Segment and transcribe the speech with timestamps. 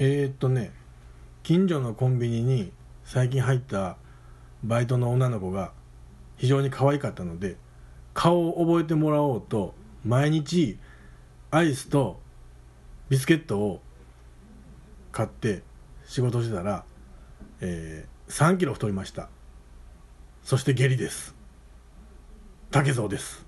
[0.00, 0.70] えー、っとね
[1.42, 2.72] 近所のコンビニに
[3.04, 3.96] 最近入った
[4.62, 5.72] バイトの女の子が
[6.36, 7.56] 非常に可愛かったので
[8.14, 9.74] 顔を覚えてもらおうと
[10.04, 10.78] 毎日
[11.50, 12.20] アイスと
[13.08, 13.80] ビスケットを
[15.10, 15.62] 買って
[16.06, 16.84] 仕事してたら、
[17.60, 19.28] えー、3キロ太りました。
[20.44, 21.34] そして下痢です。
[22.70, 23.47] 竹蔵です。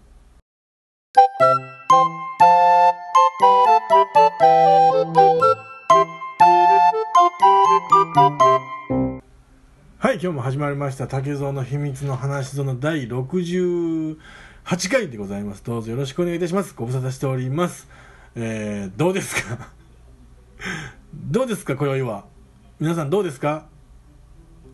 [10.22, 14.16] 今日も始まりました竹蔵の秘密の話その第68
[14.90, 15.64] 回でございます。
[15.64, 16.74] どうぞよろしくお願いいたします。
[16.76, 17.88] ご無沙汰しております。
[18.34, 19.70] えー、どうですか？
[21.14, 21.74] どうですか？
[21.74, 22.26] 今宵は。
[22.78, 23.66] 皆さんどうですか？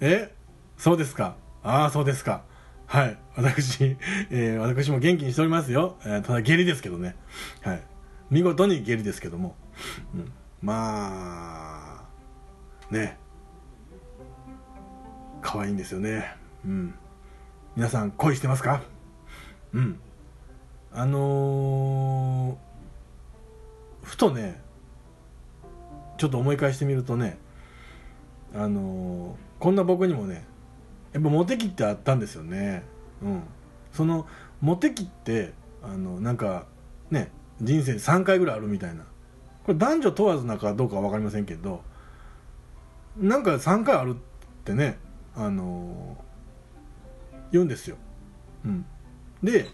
[0.00, 0.34] え？
[0.76, 1.36] そうですか？
[1.62, 2.42] ああそうですか。
[2.86, 3.16] はい。
[3.36, 3.96] 私、
[4.30, 7.14] えー、私も元気にしておりますよ、えー、ただ下痢ですけどね。
[7.62, 7.82] はい。
[8.30, 9.54] 見事に下痢ですけども、
[10.12, 12.00] うん、ま
[12.90, 13.18] あね。
[15.46, 16.34] 可愛いんですよね。
[16.64, 16.92] うん。
[17.76, 18.82] 皆さん恋してますか？
[19.72, 20.00] うん。
[20.92, 24.60] あのー、ふとね
[26.18, 27.38] ちょっと思い返してみるとね
[28.54, 30.44] あのー、こんな僕にもね
[31.12, 32.82] やっぱモテ期ってあったんですよね。
[33.22, 33.42] うん。
[33.92, 34.26] その
[34.60, 36.66] モテ期ってあのなんか
[37.12, 37.30] ね
[37.62, 39.04] 人生3回ぐらいあるみたいな。
[39.62, 41.82] これ男女問わずなのかどうかは分かりませんけど
[43.16, 44.14] なんか3回あるっ
[44.64, 44.98] てね
[45.36, 47.96] あのー、言うんですよ、
[48.64, 48.86] うん、
[49.42, 49.66] で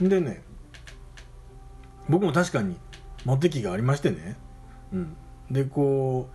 [0.00, 0.42] でね
[2.08, 2.76] 僕も確かに
[3.24, 4.36] モテ期がありましてね、
[4.92, 5.16] うん、
[5.50, 6.28] でこ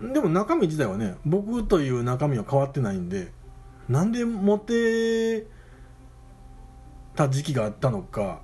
[0.00, 3.32] うでも中身自体はね僕という中身は変わってないんで
[3.88, 5.46] なんでモテ
[7.14, 8.40] た時期があったのか。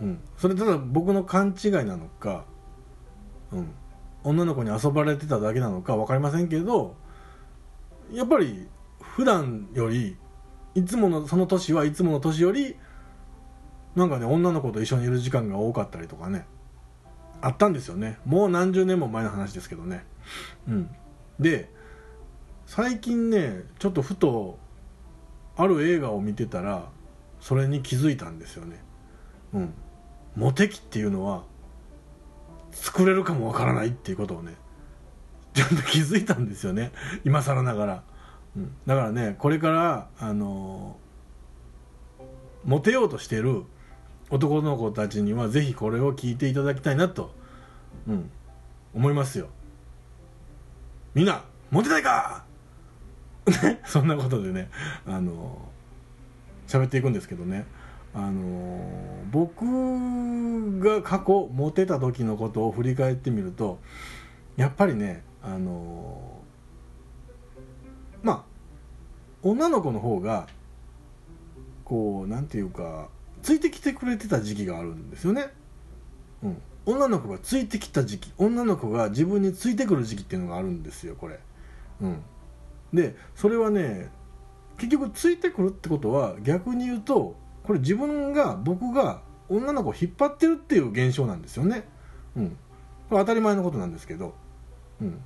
[0.00, 2.44] うん、それただ僕の勘違いなのか、
[3.50, 3.74] うん、
[4.28, 6.96] 女の子に遊ばれてただけなのか分かりませんけど
[8.12, 8.68] やっぱり
[9.00, 10.16] 普段より
[10.74, 12.76] いつものその年はいつもの年より
[13.96, 16.46] なんかね女の子と一緒にいる時間が多かったりとかね
[17.40, 18.18] あったんですよね。
[18.24, 20.04] もう何十年も前の話ですけどね。
[20.68, 20.90] うん。
[21.38, 21.70] で
[22.66, 24.58] 最近ねちょっとふと
[25.56, 26.90] ある映画を見てたら
[27.40, 28.82] それに気づいたんですよね。
[29.54, 29.74] うん。
[30.36, 31.44] モテ期っていうのは
[32.72, 34.54] 作れるかもわからないっていうことをね
[35.54, 36.92] ちゃんと気づいたんですよね。
[37.24, 38.02] 今更ながら、
[38.56, 40.96] うん、だからねこれからあの、
[42.64, 43.64] モテようとしてる
[44.30, 47.32] 男の子たちにはぜひこれを聞いていただきたいなと、
[48.06, 48.30] うん、
[48.94, 49.48] 思いますよ。
[51.14, 52.44] みんなモテたいか！
[53.84, 54.70] そんなことでね
[55.06, 55.68] あの、
[56.68, 57.66] 喋っていくんですけどね。
[58.14, 58.80] あの
[59.30, 63.78] 僕が過去モテた時のことを振り返ってみると
[64.56, 66.42] やっぱりねあの
[68.22, 68.42] まあ
[69.42, 70.48] 女の子の方が
[71.84, 73.08] こうなんていうか
[73.42, 75.50] ついてきてくれてた時期があるんですよね。
[76.42, 81.38] うん、女の子がついてきた時期女の子が自分についてくる時期っていうのがあるんですよこれ。
[82.00, 82.22] うん、
[82.92, 84.10] でそれはね
[84.76, 87.36] 結局ついてくるってことは逆に言うと
[87.68, 89.20] これ自分が僕が
[89.50, 91.86] 女の子を引っ張ってるっていう現象なんですよね。
[92.34, 92.56] うん、
[93.10, 94.32] これ当たり前のことなんですけど、
[95.02, 95.20] うん、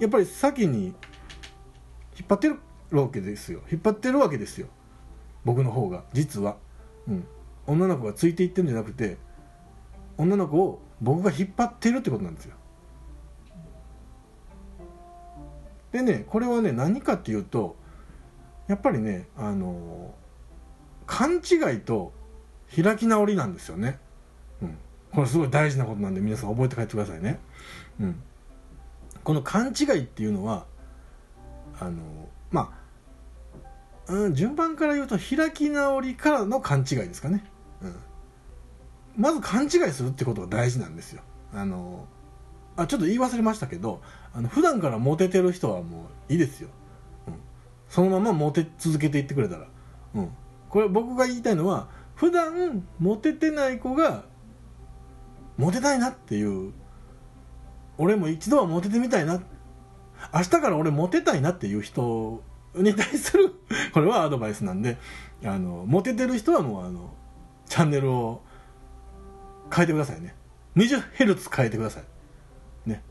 [0.00, 0.94] やっぱり先に引っ
[2.28, 2.58] 張ってる
[2.90, 3.60] わけですよ。
[3.70, 4.66] 引っ張ってるわけですよ。
[5.44, 6.02] 僕の方が。
[6.12, 6.56] 実は、
[7.06, 7.24] うん、
[7.68, 9.18] 女の子がついていってるんじゃなくて
[10.18, 12.56] 女の子を僕が引っ張ってるってことなんですよ。
[15.92, 17.76] でねこれはね何かっていうと
[18.66, 20.12] やっぱりねあの
[21.06, 22.12] 勘違いと
[22.74, 23.98] 開き直りなんですよね、
[24.62, 24.78] うん、
[25.12, 27.38] これすごい大事なことなんで皆さん覚えて帰ってくださいね、
[28.00, 28.22] うん、
[29.22, 30.66] この勘違いっていうのは
[31.80, 32.02] あの
[32.50, 32.72] ま
[34.08, 37.44] あ、うん、順番から言うと開き直りからの勘違いですかね、
[37.82, 37.96] うん、
[39.16, 41.22] まず勘違いするってことが大事なんですよ。
[41.52, 42.06] あの
[42.76, 44.02] あちょっと言い忘れましたけど
[44.32, 46.68] あの普段からモテてる人はもういいですよ、
[47.28, 47.34] うん、
[47.88, 49.68] そのままモテ続けていってくれたら、
[50.16, 50.30] うん、
[50.74, 51.86] これ僕が言いたいのは
[52.16, 54.24] 普段モテてない子が
[55.56, 56.72] モテたいなっていう
[57.96, 59.40] 俺も一度はモテてみたいな
[60.34, 62.42] 明日から俺モテたいなっていう人
[62.74, 63.54] に対する
[63.92, 64.96] これはアドバイスなんで
[65.44, 67.14] あのモテてる人はもうあの
[67.68, 68.42] チャンネルを
[69.72, 70.34] 変えてくださいね。
[70.74, 72.04] 20Hz 変えてください。
[72.90, 73.04] ね。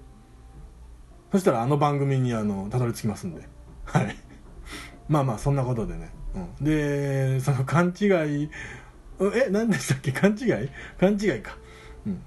[1.31, 3.48] そしたらあの番組にあのたどり着きますんで。
[3.86, 4.18] はい。
[5.07, 6.12] まあまあそんなことでね。
[6.62, 8.50] でその勘違い
[9.19, 10.12] え何でしたっけ？
[10.12, 10.69] 勘違い？
[11.00, 11.57] 勘違いか。
[12.06, 12.21] うん。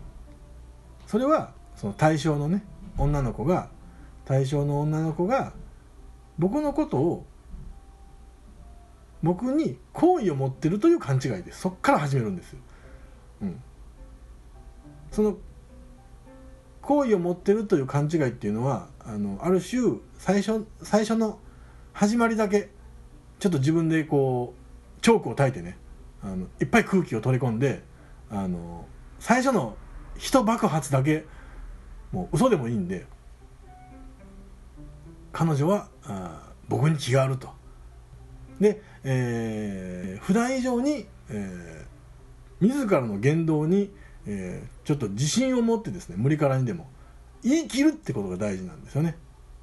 [1.07, 2.65] それはその対象のね
[2.99, 3.69] 女の子が
[4.25, 5.53] 対象の女の子が
[6.39, 7.27] 僕のことを
[9.23, 11.61] 僕に好意を持ってるという勘違いです。
[11.63, 12.59] そっから始めるんですよ、
[13.43, 13.63] うん、
[15.11, 15.37] その
[16.83, 21.39] 好意を持ってるという勘違いっていうのはあのある種最初最初の
[21.93, 22.69] 始まりだけ
[23.39, 24.55] ちょっと自分でこ
[24.99, 25.77] うチョークを焚いてね
[26.23, 27.83] あのいっぱい空気を取り込んで
[28.31, 28.87] あの
[29.19, 29.77] 最初の
[30.17, 31.25] 一爆発だけ
[32.13, 33.07] もう嘘でもいいんで
[35.33, 37.51] 彼女はあ僕に気があると。
[38.59, 43.91] で、えー、普段以上に、えー、自らの言動に、
[44.27, 46.89] えー、ちょっと自信を持ってですね無理からにでも
[47.43, 49.17] 言い切るってことが大事なんですよね。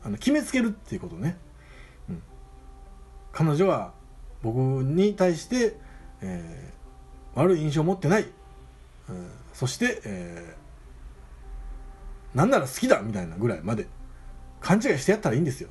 [0.03, 1.37] あの決めつけるっていうことね、
[3.33, 3.93] 彼女は
[4.43, 5.75] 僕に対して、
[6.21, 8.27] えー、悪い印象を持ってない、
[9.09, 13.87] うん、そして、えー、なんなら好きだみたいなぐらいまで
[14.61, 15.69] 勘違いしてやったらいいんですよ。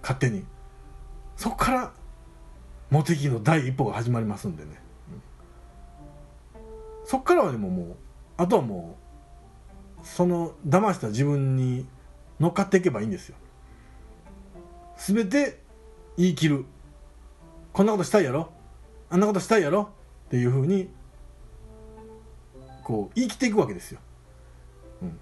[0.00, 0.44] 勝手に。
[1.36, 1.92] そこから
[2.90, 4.70] モテ期の第一歩が始まりますんでね、
[6.54, 6.60] うん、
[7.06, 7.96] そっからはでももう
[8.36, 8.96] あとはも
[10.02, 11.86] うその騙した自分に
[12.38, 13.36] 乗っかっていけばいいんですよ。
[14.98, 15.60] 全て
[16.16, 16.64] 言い切る。
[17.72, 18.50] こんなことしたいやろ？
[19.10, 19.90] あんなことしたいやろ？
[20.26, 20.88] っていうふうに
[22.82, 24.00] こう言い切っていくわけですよ、
[25.02, 25.18] うん、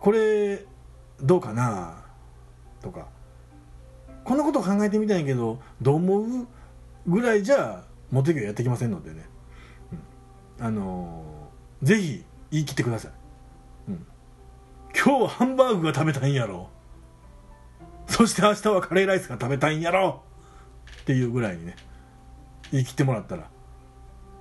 [0.00, 0.64] これ
[1.20, 2.04] どうかな？
[2.80, 3.08] とか。
[4.24, 6.46] こんなこと考えてみたいんやけどどう思う
[7.06, 9.24] ぐらいじゃモテ期はやってきませんのでね、
[10.58, 13.12] うん、あのー、ぜひ言い切ってください、
[13.88, 14.06] うん、
[14.92, 16.68] 今日はハンバーグが食べたいんやろ。
[18.08, 20.22] そして明日はカレーライスが食べたいんやろ。
[21.06, 21.76] っていうぐらいにね
[22.72, 23.48] 言い切ってもらったら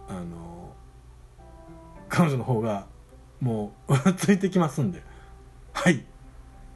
[0.07, 0.73] あの、
[2.09, 2.87] 彼女の方が
[3.41, 5.03] もう ついてきますんで。
[5.73, 6.05] はい。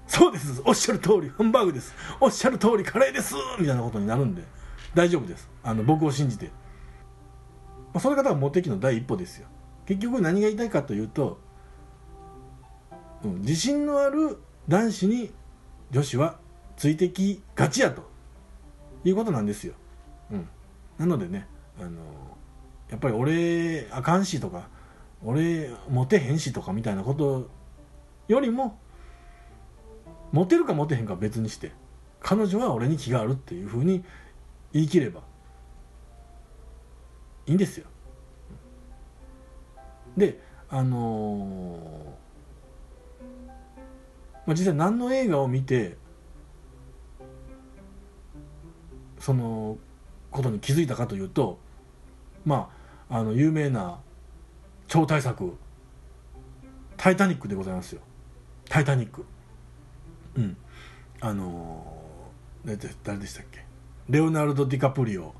[0.08, 0.62] そうです。
[0.66, 1.94] おっしゃる通りハンバーグです。
[2.20, 3.36] おっしゃる通りカレーです。
[3.60, 4.44] みたいなことになるんで
[4.94, 5.50] 大丈夫です。
[5.64, 6.52] あの僕を信じて、ま
[7.96, 9.48] あ、それが多分モテ期の第一歩ですよ。
[9.86, 11.40] 結局何が言いたいかというと、
[13.24, 14.38] うん、自信のある
[14.68, 15.32] 男子に
[15.92, 16.40] 女子は
[16.78, 18.10] ついてきがちやと
[19.04, 19.74] いうことなんですよ、
[20.32, 20.48] うん、
[20.98, 21.48] なのでね
[21.80, 22.00] あの
[22.90, 24.70] やっぱり俺あかんしとか
[25.24, 27.50] 俺モテへんしとかみたいなこと
[28.28, 28.80] よりも
[30.32, 31.72] モテるかモテへんか別にして
[32.20, 34.04] 彼女は俺に気があるっていうふうに
[34.72, 35.22] 言い切れば
[37.48, 37.88] いいんですよ。
[40.16, 40.40] で
[40.70, 43.24] あのー、
[44.46, 45.98] まあ、実際何の映画を見て
[49.20, 49.78] その
[50.32, 51.60] ことに気づいたかというと
[52.46, 52.70] ま
[53.10, 54.00] ああの有名な
[54.88, 55.58] 超大作
[56.98, 58.02] 「タイタニック」でございますよ
[58.70, 59.26] 「タイタニック」。
[60.36, 60.58] うん
[61.22, 63.66] あのー、誰でしたっけ？
[64.08, 65.34] レオナルド・ディカプリオ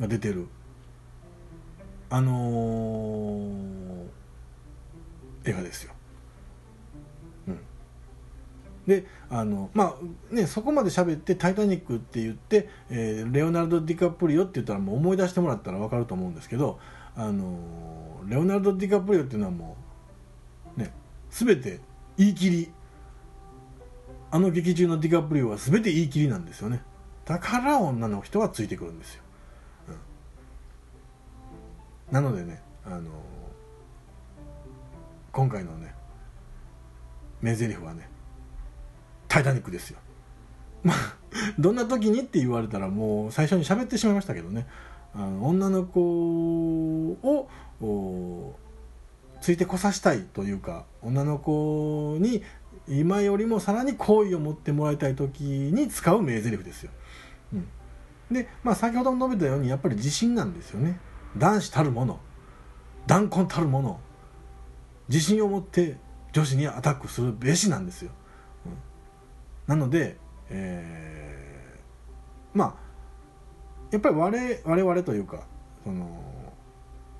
[0.00, 0.48] が出てる
[2.10, 4.06] あのー、
[5.44, 5.92] 映画ですよ。
[8.86, 9.96] であのま
[10.30, 16.78] あねそこまで喋って「タイタニック」って言って、えー、レオナルド・ディカプリオって言ったらもう思い出してもらったら分かると思うんですけど
[17.14, 19.76] あの、レオナルド・ディカプリオっていうのはも
[20.76, 20.92] うね
[21.30, 21.80] 全て
[22.16, 22.72] 言い切り。
[24.34, 26.82] あの劇中のディカプリオは全て言い切りなんですよね。
[27.24, 29.22] だから女の人はついてくるんですよ、
[32.08, 33.10] うん、なのでねあの、
[35.30, 35.94] 今回のね
[37.40, 38.08] 名台詞はね
[39.32, 39.98] 「タイタニック」ですよ。
[40.84, 40.96] まあ
[41.58, 44.66] どんな時にって言われたらもう最初に喋ってしまいましたけどね。
[45.14, 46.00] あの女の子
[47.82, 48.58] を
[49.40, 52.42] ついてこさしたいというか女の子に
[52.88, 56.90] 今よりもさらに好意を持ってもらいたい時に使う名台詞ですよ、
[57.52, 57.68] うん、
[58.30, 60.98] で、まあ、先ほども述べたようにやっぱり自信なんですよね。
[61.36, 62.20] 男子たるもの
[63.06, 64.00] 断根たるもの
[65.08, 65.96] 自信を持って
[66.32, 68.12] 女子にアタックするべしなんですよ、
[69.72, 70.18] なので、
[70.50, 72.74] えー、まあ
[73.90, 75.44] やっぱり我我々というか
[75.82, 76.06] その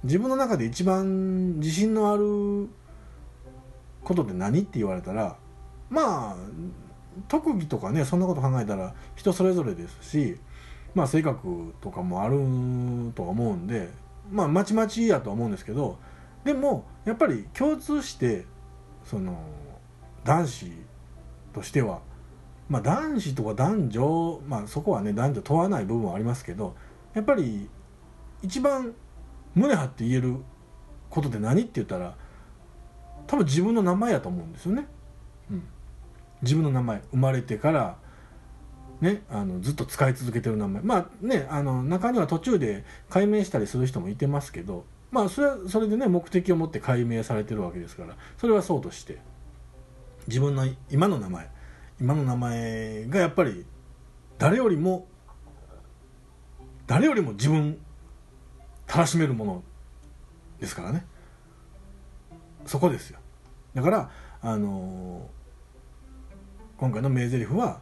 [0.04, 2.68] 自分の中で一番自信のある
[4.04, 5.38] ことって何って言われたら
[5.88, 6.37] まあ
[7.28, 10.37] 特技とかねそんなこと考えたら人それぞれですし
[10.94, 12.37] まあ性格とかもある
[13.14, 13.88] とは思うんで
[14.30, 15.97] まあまちまちやとは思うんですけど
[16.44, 18.44] でもやっぱり共通して
[19.06, 19.38] その
[20.25, 20.73] 男子
[21.54, 22.00] としては
[22.73, 26.75] まあ男子とか男女まあそこはね男女問わない部分はありますけど
[27.12, 27.69] やっぱり
[28.43, 28.95] 一番
[29.55, 30.37] 胸張って言える
[31.11, 32.17] ことって何って言ったら
[33.26, 34.87] 多分自分の名前やと思うんですよね、
[35.50, 35.64] うん、
[36.41, 37.97] 自分の名前生まれてから
[39.02, 40.81] ね、あのずっと使い続けてる名前。
[40.81, 49.19] まあねあの中には途中で解明したりする人もいてますけどまあそれはそれでね目的を持って解明されてるわけですからそれはそうとして
[50.29, 51.50] 自分の今の名前
[52.02, 53.64] 今の名前がやっぱり
[54.37, 55.06] 誰よりも
[56.88, 57.78] 誰よりも自分
[58.88, 59.62] たらしめるもの
[60.59, 61.06] ですからね。
[62.66, 63.21] そこですよ。
[63.75, 67.80] だからあのー、今回の名台詞は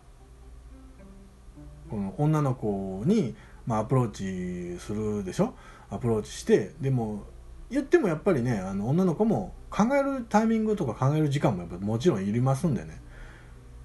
[1.89, 3.35] この女の子に、
[3.67, 5.55] まあ、アプローチするでしょ？
[5.89, 7.25] アプローチしてでも
[7.71, 13.00] 言ってもやっぱりねあの女の子も考えるタイミングとか考える時間もやっぱもちろんいりますんでね。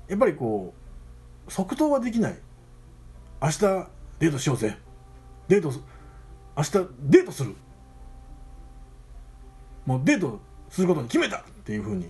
[0.07, 0.73] やっぱりこ
[1.47, 2.37] う即答はできない。
[3.41, 3.59] 明日
[4.19, 4.77] デートしようぜ。
[5.47, 5.71] デート
[6.57, 6.71] 明日
[7.01, 7.55] デートする。
[9.85, 11.37] もうデートすることに決めた。
[11.37, 12.09] っていうふうに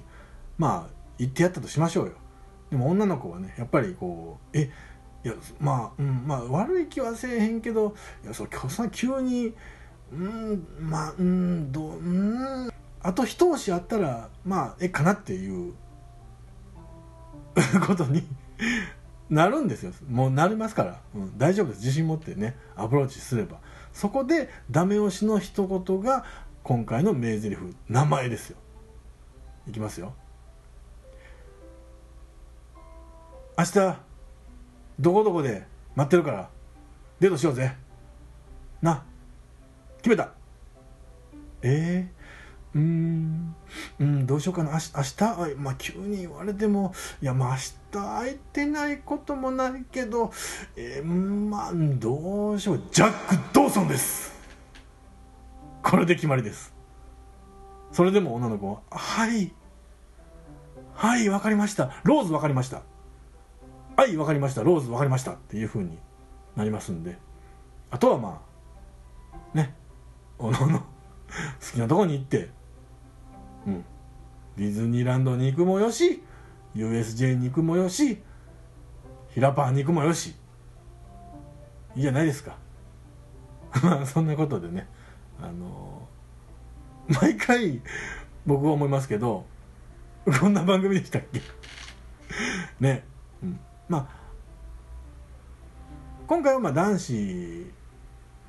[0.58, 2.12] まあ言ってやったとしましょうよ。
[2.70, 4.70] でも女の子はねやっぱりこうえ
[5.24, 9.54] いやまあ、うん、まあ悪い気はせえへんけどいやそさ急に
[10.12, 12.70] うんまあうんどううん
[13.02, 15.74] あと一押しあったらまあええかなっていう
[17.86, 18.24] ことに
[19.30, 19.94] なるんですよ。
[20.10, 21.80] もうなりますから、うん、大丈夫です。
[21.80, 23.60] 自信持ってねアプローチすれば。
[23.94, 26.26] そこでダメ押しの一言が
[26.64, 27.58] 今回の名台詞
[27.88, 28.58] 名前ですよ。
[29.68, 30.14] いきますよ。
[33.58, 33.98] 明日
[35.00, 36.50] どこどこで待ってるから
[37.20, 37.76] デートしようぜ。
[38.82, 39.04] な。
[39.98, 40.32] 決めた。
[41.62, 42.15] えー、
[42.76, 43.56] うん。
[44.00, 44.72] うんどうしようかな。
[44.74, 44.94] 明日
[45.56, 50.32] 明まあ急に言われてもいやまあ明日空いてないこともないけど
[50.76, 52.82] えー、まあどうしよう。
[52.92, 54.36] ジャック・ドーソンです。
[55.82, 56.74] これで決まりです。
[57.92, 59.54] それでも女の子は「はい。
[60.94, 61.92] はい分かりました。
[62.04, 62.82] ローズ分かりました。
[63.96, 64.64] はい分かりました。
[64.64, 65.98] ローズ分かりました」っていうふうに
[66.58, 67.18] なりますんで。
[67.90, 68.42] あとはま
[69.54, 69.74] あね。
[70.38, 70.80] おのおの。
[70.80, 70.86] 好
[71.74, 72.50] きなとこに行って。
[73.68, 73.86] うん。
[74.58, 76.24] ディズニーランドに行くもよし
[76.76, 78.22] USJ に行くもよし
[79.30, 80.36] ヒラパーに行くもよし。
[81.96, 82.58] いいじゃないですか。
[83.84, 84.88] まあそんなことでね。
[85.42, 87.82] あのー、毎回
[88.46, 89.46] 僕は思いますけど
[90.40, 91.42] こんな番組でしたっけ？
[92.80, 93.04] ね、
[93.44, 94.08] うん、まあ
[96.28, 97.72] 今回はまあ男子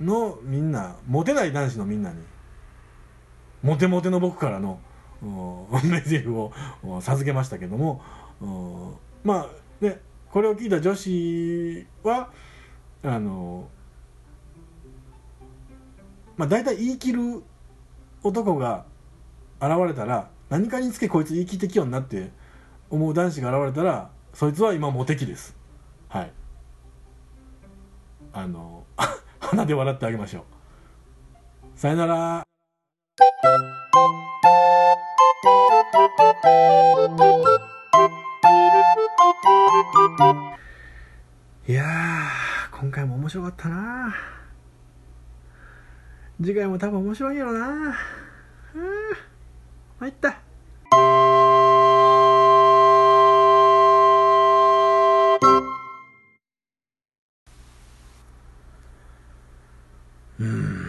[0.01, 2.23] のみんなモテない男子のみんなに
[3.63, 4.79] モテモテの僕からの
[5.23, 5.29] メ
[5.99, 6.53] ッセージを
[7.01, 8.03] 授けましたけども
[9.25, 9.49] ま
[9.81, 12.31] あねこれを聞いた女子は
[13.03, 13.69] あの
[16.37, 17.43] まあ大体言い切る
[18.23, 18.85] 男が
[19.61, 22.31] 現れたら何かにつけこいつ言い切ってきようになって
[22.91, 25.57] 思う男子が現れたらそいつは今モテ期です。
[26.09, 26.33] はい。
[28.33, 28.85] あの
[29.41, 31.79] 鼻で笑ってあげましょう。
[31.79, 32.47] さよなら。
[41.69, 41.85] いや
[42.71, 44.15] 今回も面白かったな。
[46.41, 47.67] 次回も多分面白いやろな。
[47.67, 47.95] うん
[49.99, 50.39] 参った。
[60.39, 60.87] うん。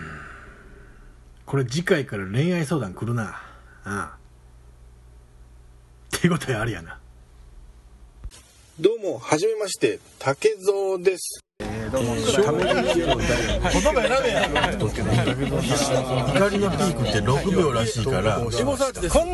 [1.47, 3.23] これ次回から恋愛相談来るな。
[3.23, 3.35] あ
[3.83, 4.17] あ。
[6.11, 6.99] 手応えありやな。
[8.79, 11.39] どうもはじめまして竹蔵です。
[11.91, 13.81] どうも、ため息を言葉選
[14.21, 14.59] べや怒
[16.49, 18.45] りのピークって6秒らしいからこん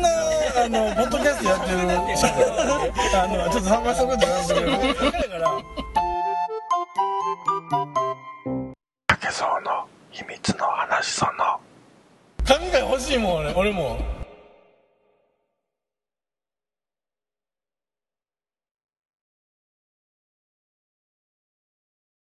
[0.00, 0.08] な
[0.64, 0.94] あの。
[0.94, 1.78] ポッドキャストやってる
[3.14, 4.78] あのちょっと参加したことなんですけどだ
[5.28, 5.62] から。
[9.08, 11.60] 竹蔵の秘密の話その
[12.46, 13.98] 神が欲しいもん俺俺も